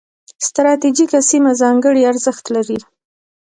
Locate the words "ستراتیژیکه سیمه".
0.47-1.51